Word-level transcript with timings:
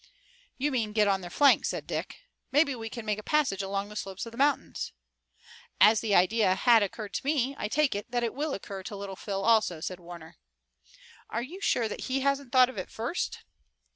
"You 0.57 0.71
mean 0.71 0.93
get 0.93 1.07
on 1.07 1.21
their 1.21 1.29
flank," 1.29 1.63
said 1.63 1.85
Dick. 1.85 2.21
"Maybe 2.51 2.73
we 2.73 2.89
can 2.89 3.05
make 3.05 3.19
a 3.19 3.21
passage 3.21 3.61
along 3.61 3.87
the 3.89 3.95
slopes 3.95 4.25
of 4.25 4.31
the 4.31 4.37
mountains." 4.39 4.93
"As 5.79 6.01
the 6.01 6.15
idea 6.15 6.55
has 6.55 6.81
occurred 6.81 7.13
to 7.13 7.21
me 7.23 7.53
I 7.59 7.67
take 7.67 7.93
it 7.93 8.09
that 8.09 8.23
it 8.23 8.33
will 8.33 8.55
occur 8.55 8.81
to 8.81 8.95
Little 8.95 9.15
Phil 9.15 9.43
also," 9.43 9.79
said 9.79 9.99
Warner. 9.99 10.37
"Are 11.29 11.43
you 11.43 11.61
sure 11.61 11.87
that 11.87 12.05
he 12.09 12.21
hasn't 12.21 12.51
thought 12.51 12.67
of 12.67 12.79
it 12.79 12.89
first?" 12.89 13.41